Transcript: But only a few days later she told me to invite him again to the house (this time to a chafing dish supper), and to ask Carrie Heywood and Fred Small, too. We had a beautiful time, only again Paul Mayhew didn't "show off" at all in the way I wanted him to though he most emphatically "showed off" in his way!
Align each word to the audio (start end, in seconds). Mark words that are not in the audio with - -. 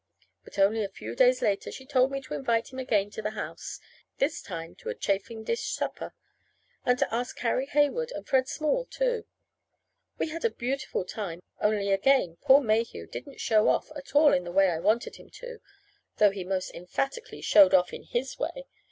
But 0.43 0.57
only 0.57 0.83
a 0.83 0.89
few 0.89 1.15
days 1.15 1.43
later 1.43 1.71
she 1.71 1.85
told 1.85 2.09
me 2.11 2.21
to 2.21 2.33
invite 2.33 2.73
him 2.73 2.79
again 2.79 3.11
to 3.11 3.21
the 3.21 3.29
house 3.37 3.79
(this 4.17 4.41
time 4.41 4.73
to 4.77 4.89
a 4.89 4.95
chafing 4.95 5.43
dish 5.43 5.69
supper), 5.71 6.15
and 6.83 6.97
to 6.97 7.13
ask 7.13 7.37
Carrie 7.37 7.67
Heywood 7.67 8.09
and 8.13 8.27
Fred 8.27 8.47
Small, 8.47 8.85
too. 8.85 9.25
We 10.17 10.29
had 10.29 10.43
a 10.43 10.49
beautiful 10.49 11.05
time, 11.05 11.43
only 11.61 11.91
again 11.91 12.37
Paul 12.41 12.61
Mayhew 12.61 13.05
didn't 13.05 13.39
"show 13.41 13.67
off" 13.69 13.91
at 13.95 14.15
all 14.15 14.33
in 14.33 14.43
the 14.43 14.51
way 14.51 14.71
I 14.71 14.79
wanted 14.79 15.17
him 15.17 15.29
to 15.35 15.59
though 16.17 16.31
he 16.31 16.43
most 16.43 16.73
emphatically 16.73 17.41
"showed 17.41 17.75
off" 17.75 17.93
in 17.93 18.01
his 18.01 18.39
way! 18.39 18.65